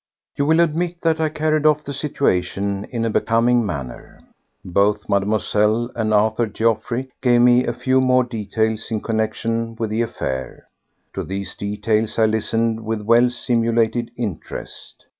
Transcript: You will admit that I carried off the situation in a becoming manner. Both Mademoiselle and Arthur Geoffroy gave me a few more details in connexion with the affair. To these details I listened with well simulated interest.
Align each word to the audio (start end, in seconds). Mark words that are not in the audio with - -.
You 0.35 0.47
will 0.47 0.61
admit 0.61 0.99
that 1.03 1.19
I 1.21 1.29
carried 1.29 1.67
off 1.67 1.83
the 1.83 1.93
situation 1.93 2.85
in 2.85 3.05
a 3.05 3.09
becoming 3.11 3.63
manner. 3.63 4.19
Both 4.65 5.07
Mademoiselle 5.07 5.91
and 5.93 6.11
Arthur 6.11 6.47
Geoffroy 6.47 7.05
gave 7.21 7.41
me 7.41 7.67
a 7.67 7.73
few 7.75 8.01
more 8.01 8.23
details 8.23 8.89
in 8.89 9.01
connexion 9.01 9.75
with 9.75 9.91
the 9.91 10.01
affair. 10.01 10.65
To 11.13 11.23
these 11.23 11.53
details 11.53 12.17
I 12.17 12.25
listened 12.25 12.83
with 12.83 13.01
well 13.01 13.29
simulated 13.29 14.09
interest. 14.17 15.05